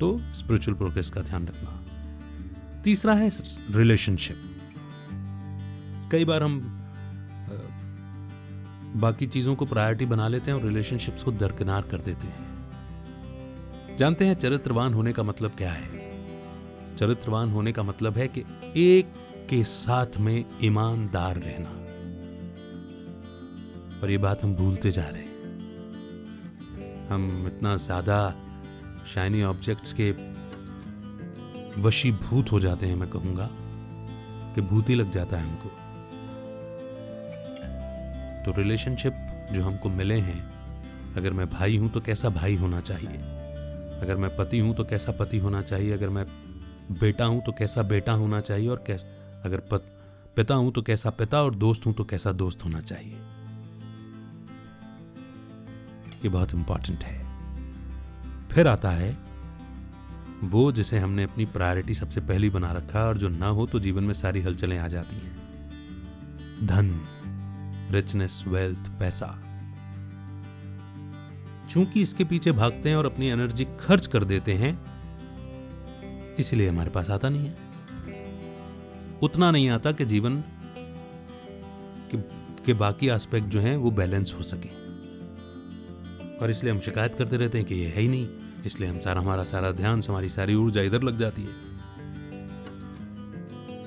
तो 0.00 0.18
स्पिरिचुअल 0.34 0.76
प्रोग्रेस 0.78 1.10
का 1.10 1.20
ध्यान 1.22 1.46
रखना। 1.48 1.70
तीसरा 2.84 3.14
है 3.14 3.30
रिलेशनशिप 3.70 4.36
कई 6.12 6.24
बार 6.24 6.42
हम 6.42 6.60
बाकी 8.96 9.26
चीज़ों 9.26 9.54
को 9.54 9.66
प्रायोरिटी 9.66 10.06
बना 10.06 10.28
लेते 10.28 10.50
हैं 10.50 10.58
और 10.58 10.64
रिलेशनशिप्स 10.64 11.22
को 11.22 11.32
दरकिनार 11.32 11.82
कर 11.82 12.00
देते 12.00 12.26
हैं। 12.26 13.96
जानते 13.98 14.26
हैं 14.26 14.34
चरित्रवान 14.34 14.94
होने 14.94 15.12
का 15.12 15.22
मतलब 15.22 15.50
क्या 15.50 15.70
है? 15.72 15.86
चरित्रवान 16.96 17.50
होने 17.50 17.72
का 17.72 17.82
मतलब 17.82 18.18
है 18.18 18.28
कि 18.28 18.44
एक 18.76 19.12
के 19.50 19.62
साथ 19.64 20.18
में 20.18 20.44
ईमानदार 20.64 21.36
रहना। 21.38 21.70
और 24.00 24.10
ये 24.10 24.18
बात 24.18 24.44
हम 24.44 24.54
भूलते 24.54 24.90
जा 24.92 25.08
रहे 25.08 25.22
हैं। 25.22 25.32
हम 27.08 27.46
इतना 27.46 27.74
ज़्यादा 27.76 28.18
शाइनी 29.04 29.42
ऑब्जेक्ट्स 29.42 29.94
के 30.00 30.10
वशीभूत 31.82 32.52
हो 32.52 32.60
जाते 32.60 32.86
हैं 32.86 32.96
मैं 32.96 33.08
कहूँगा 33.10 33.48
कि 34.54 34.60
भूत 34.60 34.88
ही 34.88 34.94
लग 34.94 35.10
जाता 35.10 35.36
है 35.36 35.42
हमको। 35.42 35.68
तो 38.44 38.60
रिलेशनशिप 38.60 39.14
जो 39.52 39.62
हमको 39.64 39.88
मिले 39.88 40.18
हैं 40.20 40.54
अगर 41.16 41.32
मैं 41.32 41.50
भाई 41.50 41.76
हूँ 41.76 41.90
तो 41.90 42.00
कैसा 42.00 42.28
भाई 42.28 42.56
होना 42.56 42.80
चाहिए? 42.80 43.16
अगर 44.00 44.16
मैं 44.16 44.36
पति 44.36 44.58
हूँ 44.58 44.74
तो 44.74 44.84
कैसा 44.84 45.12
पति 45.12 45.38
होना 45.38 45.62
चाहिए? 45.62 45.92
अगर 45.92 46.08
मैं 46.08 46.26
बेटा 47.00 47.24
हूँ 47.24 47.42
तो 47.42 47.52
कैसा 47.52 47.82
बेटा 47.82 48.12
होना 48.12 48.40
चाहिए? 48.40 48.68
और 48.68 48.84
कैसा 48.86 49.42
अगर 49.44 49.58
पत, 49.58 49.84
पिता 50.36 50.54
हूँ 50.54 50.72
तो 50.72 50.82
कैसा 50.82 51.10
पिता 51.10 51.42
और 51.42 51.54
दोस्त 51.54 51.86
हूँ 51.86 51.94
तो 51.94 52.04
कैसा 52.04 52.32
दोस्त 52.32 52.64
होना 52.64 52.80
चाहिए? 52.80 53.14
ये 56.24 56.28
बहुत 56.28 56.54
इंपॉर्टेंट 56.54 57.04
है। 57.04 57.23
फिर 58.54 58.68
आता 58.68 58.90
है 58.90 59.16
वो 60.44 60.72
जिसे 60.72 60.98
हमने 60.98 61.22
अपनी 61.22 61.44
प्रायोरिटी 61.44 61.94
सबसे 61.94 62.20
पहली 62.20 62.50
बना 62.50 62.72
रखा 62.72 63.04
और 63.04 63.18
जो 63.18 63.28
ना 63.28 63.46
हो 63.46 63.66
तो 63.66 63.80
जीवन 63.80 64.04
में 64.04 64.14
सारी 64.14 64.40
हलचलें 64.40 64.78
आ 64.78 64.88
जाती 64.88 65.16
हैं। 65.16 66.66
धन 66.66 66.90
रिचनेस 67.90 68.44
वेल्थ 68.46 68.88
पैसा। 68.98 69.26
चूँकि 71.70 72.02
इसके 72.02 72.24
पीछे 72.24 72.52
भागते 72.52 72.88
हैं 72.88 72.96
और 72.96 73.06
अपनी 73.06 73.26
एनर्जी 73.26 73.66
खर्च 73.80 74.06
कर 74.06 74.24
देते 74.24 74.54
हैं 74.54 74.78
इसलिए 76.38 76.68
हमारे 76.68 76.90
पास 76.90 77.10
आता 77.10 77.28
नहीं 77.28 77.46
है। 77.46 77.54
उतना 79.22 79.50
नहीं 79.50 79.68
आता 79.70 79.92
कि 79.92 80.04
जीवन 80.04 80.42
के, 82.10 82.16
के 82.66 82.72
बाकी 82.74 83.08
एस्पेक्ट 83.08 83.48
जो 83.48 83.60
हैं 83.60 83.76
वो 83.76 83.90
बैलेंस 83.90 84.34
हो 84.38 84.42
सके। 84.42 84.83
और 86.42 86.50
इसलिए 86.50 86.72
हम 86.72 86.80
शिकायत 86.80 87.14
करते 87.14 87.36
रहते 87.36 87.58
हैं 87.58 87.66
कि 87.66 87.74
ये 87.74 87.86
है 87.86 88.00
ही 88.00 88.08
नहीं। 88.08 88.28
इसलिए 88.66 88.88
हम 88.88 88.98
सारा, 89.00 89.20
हमारा 89.20 89.44
सारा 89.44 89.70
ध्यान, 89.72 90.02
हमारी 90.08 90.28
सारी 90.28 90.54
ऊर्जा 90.54 90.82
इधर 90.82 91.02
लग 91.02 91.18
जाती 91.18 91.42
है। 91.42 91.72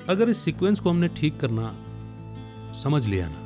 अगर 0.08 0.28
इस 0.28 0.38
सीक्वेंस 0.38 0.80
को 0.80 0.90
हमने 0.90 1.08
ठीक 1.08 1.38
करना, 1.40 1.74
समझ 2.82 3.06
लिया 3.06 3.28
ना 3.28 3.44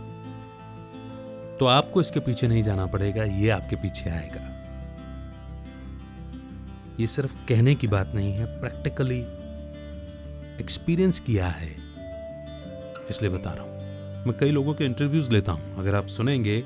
तो 1.59 1.66
आपको 1.66 2.00
इसके 2.00 2.21
पीछे 2.21 2.49
नहीं 2.49 2.62
जाना 2.62 2.87
पड़ेगा, 2.87 3.25
ये 3.25 3.49
आपके 3.49 3.76
पीछे 3.76 4.11
आएगा। 4.11 4.49
ये 7.00 7.06
सिर्फ़ 7.06 7.35
कहने 7.49 7.75
की 7.75 7.88
बात 7.88 8.12
नहीं 8.14 8.32
है 8.32 8.47
प्रैक्टिकली 8.61 9.18
एक्सपीरियंस 10.61 11.21
किया 11.21 11.47
है। 11.49 11.71
इसलिए 13.11 13.30
बता 13.30 13.52
रहा 13.52 13.64
हूँ। 13.64 14.26
मैं 14.26 14.37
कई 14.38 14.50
लोगों 14.50 14.75
के 14.75 14.85
इंटरव्यूज़ 14.85 15.30
लेता 15.30 15.52
हूँ। 15.52 15.76
अगर 15.78 15.94
आप 15.94 16.06
सुनेंगे 16.06 16.59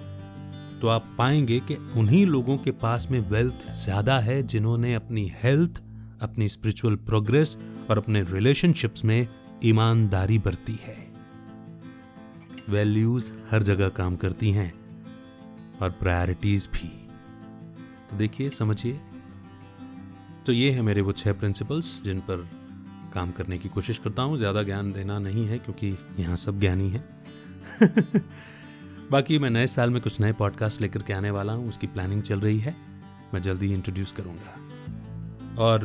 तो 0.80 0.88
आप 0.88 1.14
पाएँगे 1.18 1.60
कि 1.60 1.74
उन्हीं 1.74 2.26
लोगों 2.26 2.56
के 2.58 2.70
पास 2.70 3.08
में 3.10 3.20
वेल्थ 3.20 3.66
ज़्यादा 3.70 4.18
है 4.18 4.42
जिन्होंने 4.42 4.94
अपनी 4.94 5.32
हेल्थ 5.42 5.82
अपनी 6.22 6.48
स्पिरिचुअल 6.48 6.96
प्रोग्रेस 6.96 7.56
और 7.90 7.98
अपने 7.98 8.22
रिलेशनशिप्स 8.22 9.04
में 9.04 9.28
ईमानदारी 9.64 10.38
बरती 10.38 10.78
है। 10.82 10.96
वैल्यूज़ 12.68 13.32
हर 13.50 13.62
जगह 13.62 13.88
काम 13.88 14.16
करती 14.16 14.50
हैं 14.50 14.72
और 15.82 15.90
प्रायोरिटीज 15.90 16.68
भी। 16.72 16.88
तो 18.10 18.16
देखिए, 18.16 18.50
समझिए। 18.50 19.00
तो 20.46 20.52
ये 20.52 20.70
है 20.70 20.82
मेरे 20.82 21.00
वो 21.00 21.12
छह 21.12 21.32
प्रिंसिपल्स 21.32 22.00
जिन 22.04 22.20
पर 22.20 22.48
काम 23.14 23.30
करने 23.30 23.58
की 23.58 23.68
कोशिश 23.68 23.98
करता 23.98 24.22
हूँ। 24.22 24.36
ज़्यादा 24.36 24.62
ज्ञान 24.62 24.92
देना 24.92 25.18
नहीं 25.18 25.46
है 25.46 25.58
क्योंकि 25.58 25.96
यहाँ 26.18 26.36
सब 26.36 26.60
ज्ञानी 26.60 26.88
हैं। 26.90 27.04
बाकी 29.10 29.38
मैं 29.38 29.50
नए 29.50 29.66
साल 29.66 29.90
में 29.90 30.02
कुछ 30.02 30.20
नए 30.20 30.32
पॉडकास्ट 30.32 30.80
लेकर 30.80 31.02
के 31.02 31.12
आने 31.12 31.30
वाला 31.30 31.52
हूँ, 31.52 31.68
उसकी 31.68 31.86
प्लानिंग 31.86 32.22
चल 32.22 32.40
रही 32.40 32.58
है। 32.58 32.76
मैं 33.34 33.42
जल्दी 33.42 33.74
इंट्रोड्यूस 33.74 34.12
करूँगा। 34.12 34.60
और 35.62 35.80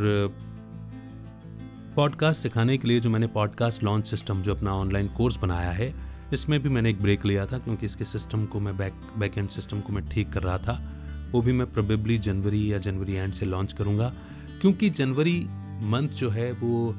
पॉडकास्ट 1.95 2.41
सिखाने 2.41 2.77
के 2.77 2.87
लिए 2.87 2.99
जो 2.99 3.09
मैंने 3.09 3.27
पॉडकास्ट 3.27 3.83
लॉन्च 3.83 4.07
सिस्टम 4.07 4.41
जो 4.41 4.55
अपना 4.55 4.71
ऑनलाइन 4.73 5.07
कोर्स 5.07 5.37
बनाया 5.37 5.71
है, 5.71 5.95
इसमें 6.33 6.63
भी 6.63 6.69
मैंने 6.69 6.89
एक 6.89 7.01
ब्रेक 7.01 7.25
लिया 7.25 7.45
था, 7.45 7.57
क्योंकि 7.57 7.85
इसके 7.85 8.05
सिस्टम 8.05 8.45
को 8.45 8.59
मैं 8.59 8.77
बैक 8.77 8.93
बैक 9.17 9.37
एंड 9.37 9.49
सिस्टम 9.49 9.81
को 9.81 9.93
मैं 9.93 10.07
ठीक 10.07 10.29
कर 10.29 10.43
रहा 10.43 10.57
था। 10.57 10.93
वो 11.31 11.41
भी 11.41 11.51
मैं 11.51 11.73
प्रोबेबली 11.73 12.17
जनवरी 12.17 12.73
या 12.73 12.77
जनवरी 12.77 13.13
एंड 13.13 13.33
से 13.33 13.45
लॉन्च 13.45 13.73
करूँगा। 13.73 14.13
क्योंकि 14.61 14.89
जनवरी 14.89 15.47
मंथ 15.81 16.09
जो 16.09 16.29
है, 16.29 16.51
वो 16.51 16.95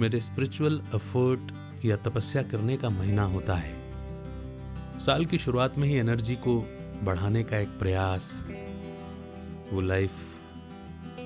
मेरे 0.00 0.20
स्पिरिचुअल 0.20 0.82
एफर्ट 0.94 1.52
या 1.84 1.96
तपस्या 1.96 2.42
करने 2.42 2.76
का 2.76 2.90
महीना 2.90 3.22
होता 3.22 3.54
है। 3.54 3.83
साल 5.06 5.24
की 5.26 5.38
शुरुआत 5.38 5.76
में 5.78 5.86
ही 5.88 5.94
एनर्जी 5.94 6.34
को 6.36 6.54
बढ़ाने 7.02 7.42
का 7.44 7.58
एक 7.58 7.68
प्रयास, 7.68 8.28
वो 9.72 9.80
लाइफ 9.80 10.12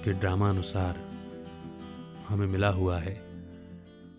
के 0.04 0.12
ड्रामा 0.12 0.48
अनुसार 0.50 0.96
हमें 2.28 2.46
मिला 2.46 2.68
हुआ 2.68 2.98
है। 2.98 3.14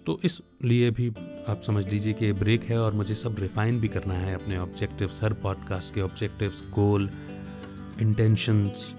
तो 0.06 0.20
इसलिए 0.24 0.92
भी 0.92 1.08
आप 1.50 1.62
समझ 1.62 1.86
लीजिए 1.86 2.14
कि 2.14 2.32
ब्रेक 2.34 2.64
है 2.64 2.80
और 2.80 2.94
मुझे 2.94 3.16
सब 3.16 3.36
रिफाइन 3.40 3.80
भी 3.82 3.88
करना 3.88 4.14
है 4.14 4.34
अपने 4.36 4.58
ऑब्जेक्टिव्स 4.58 5.24
हर 5.24 5.34
पॉडकास्ट 5.34 5.94
के 5.94 6.02
ऑब्जेक्टिव्स 6.02 6.64
गोल 6.70 7.10
इंटेंशंस 8.02 8.94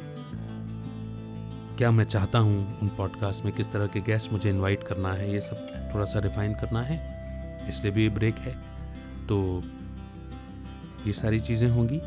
क्या 1.78 1.90
मैं 1.90 2.04
चाहता 2.04 2.38
हूँ 2.38 2.78
उन 2.82 2.88
पॉडकास्ट 2.88 3.44
में 3.44 3.54
किस 3.54 3.72
तरह 3.72 3.86
के 3.86 4.00
गेस्ट 4.00 4.32
मुझे 4.32 4.50
इनवाइट 4.50 4.82
करना 4.82 5.12
है, 5.12 5.32
ये 5.32 5.40
सब 5.40 5.90
थोड़ा 5.94 6.04
सा 6.04 6.18
रिफाइन 6.18 6.54
करना 6.54 6.82
है, 6.82 7.68
इसलिए 7.68 7.92
भी 7.92 8.02
ये 8.02 8.08
ब्रेक 8.10 8.34
है। 8.38 8.54
तो 9.26 9.62
ये 11.06 11.12
सारी 11.12 11.40
चीज़ें 11.40 11.68
होंगी। 11.68 11.98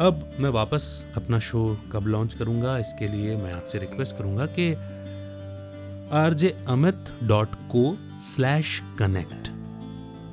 अब 0.00 0.30
मैं 0.40 0.50
वापस 0.50 1.04
अपना 1.16 1.38
शो 1.38 1.78
कब 1.92 2.06
लॉन्च 2.06 2.34
करूँगा, 2.34 2.78
इसके 2.78 3.08
लिए 3.08 3.36
मैं 3.36 3.52
आपसे 3.52 3.78
रिक्वेस्ट 3.78 4.16
करूँगा 4.16 4.46
कि 4.48 4.72
R 6.16 6.34
J 6.34 6.50
Amit 6.68 7.10
dot 7.24 7.54
co 7.72 7.96
slash 8.24 8.80
connect 8.98 9.48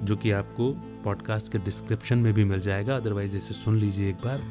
जो 0.05 0.15
कि 0.15 0.31
आपको 0.31 0.71
पॉडकास्ट 1.03 1.51
के 1.51 1.57
डिस्क्रिप्शन 1.57 2.17
में 2.17 2.33
भी 2.33 2.43
मिल 2.43 2.59
जाएगा। 2.59 2.95
अदरवाइज़ 2.95 3.35
इसे 3.37 3.53
सुन 3.53 3.79
लीजिए 3.79 4.09
एक 4.09 4.15
बार। 4.15 4.41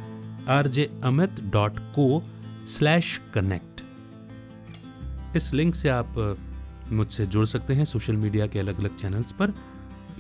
R 0.48 0.66
J 0.68 0.90
Amit 1.04 1.40
dot 1.52 1.78
co 1.98 2.22
slash 2.68 3.20
connect 3.34 3.82
इस 5.36 5.52
लिंक 5.54 5.74
से 5.74 5.88
आप 5.88 6.14
मुझसे 6.92 7.26
जुड़ 7.26 7.46
सकते 7.46 7.74
हैं। 7.74 7.84
सोशल 7.84 8.16
मीडिया 8.16 8.46
के 8.46 8.58
अलग 8.58 8.80
अलग 8.80 8.96
चैनल्स 8.96 9.32
पर 9.32 9.52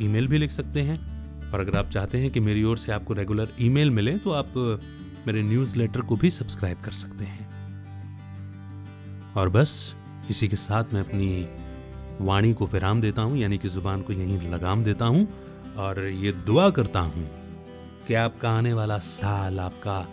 ईमेल 0.02 0.28
भी 0.28 0.38
लिख 0.38 0.50
सकते 0.50 0.82
हैं। 0.82 1.13
और 1.52 1.60
अगर 1.60 1.78
आप 1.78 1.88
चाहते 1.88 2.18
हैं 2.18 2.30
कि 2.30 2.40
मेरी 2.40 2.62
ओर 2.64 2.78
से 2.78 2.92
आपको 2.92 3.14
रेगुलर 3.14 3.48
ईमेल 3.60 3.90
मिले 3.90 4.16
तो 4.18 4.30
आप 4.30 4.52
मेरे 5.26 5.42
न्यूज़लेटर 5.42 6.00
को 6.00 6.16
भी 6.16 6.30
सब्सक्राइब 6.30 6.80
कर 6.80 6.92
सकते 6.92 7.24
हैं। 7.24 7.52
और 9.36 9.48
बस, 9.48 9.94
इसी 10.30 10.48
के 10.48 10.56
साथ 10.56 10.92
मैं 10.92 11.00
अपनी 11.00 11.46
वाणी 12.20 12.52
को 12.52 12.66
विराम 12.66 13.00
देता 13.00 13.22
हूँ, 13.22 13.38
यानी 13.38 13.58
कि 13.58 13.68
ज़ुबान 13.68 14.02
को 14.02 14.12
यहीं 14.12 14.50
लगाम 14.50 14.84
देता 14.84 15.04
हूँ, 15.04 15.26
और 15.76 16.04
ये 16.04 16.32
दुआ 16.46 16.68
करता 16.70 17.00
हूँ 17.00 17.28
कि 18.08 18.14
आपका 18.14 18.50
आने 18.50 18.72
वाला 18.72 18.98
साल, 18.98 19.60
आपका 19.60 20.06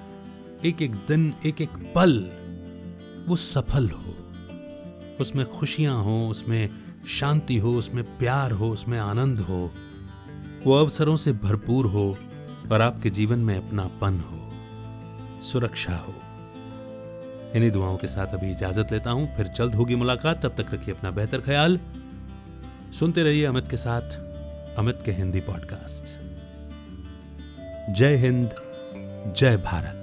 एक 0.66 0.82
एक 0.82 0.96
दिन 1.08 1.34
एक 1.46 1.62
एक 1.62 1.78
पल, 1.96 2.14
वो 3.28 3.36
सफल 3.36 3.90
हो। 3.90 4.16
उसमें 5.20 5.46
खुशियाँ 5.46 6.04
हो, 6.04 6.28
उसमें 6.28 6.70
शांति 7.10 7.58
हो, 7.58 7.74
उसमें 7.74 8.04
प्यार 8.18 8.52
हो, 8.52 8.70
उसमें 8.70 9.00
आनंद 9.00 9.40
हो। 9.40 9.72
वो 10.64 10.74
अवसरों 10.74 11.16
से 11.16 11.32
भरपूर 11.32 11.86
हो 11.86 12.18
और 12.72 12.82
आपके 12.82 13.10
जीवन 13.10 13.40
में 13.40 13.58
अपनापन 13.58 14.20
हो। 14.20 14.52
सुरक्षा 15.42 15.96
हो। 15.96 16.14
इन्हीं 17.56 17.72
दुआओं 17.72 17.98
के 17.98 18.08
साथ 18.08 18.28
अभी 18.28 18.52
इजाज़त 18.52 18.92
लेता 18.92 19.12
हूँ। 19.12 19.38
फिर 19.38 19.48
जल्द 19.48 19.76
होगी 19.76 19.96
मुलाकात। 19.96 20.46
तब 20.46 20.50
तक 20.50 20.74
रखिए 20.74 20.94
अपना 20.94 21.12
बेहतर 21.12 21.42
ख्याल। 21.42 21.80
सुनते 23.00 23.24
रहिए 23.24 23.46
अमित 23.46 23.68
के 23.70 23.78
साथ 23.78 24.02
अमित 24.78 25.00
के 25.06 25.12
हिंदी 25.12 25.40
पॉडकास्ट। 25.40 26.32
जय 27.94 28.16
हिंद, 28.16 28.50
जय 29.38 29.58
भारत। 29.58 30.01